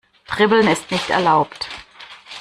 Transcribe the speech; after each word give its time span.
Dribbeln 0.25 0.67
ist 0.67 0.89
nicht 0.89 1.11
erlaubt. 1.11 1.69